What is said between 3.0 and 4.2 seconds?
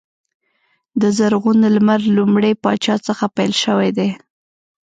څخه پیل شوی دی.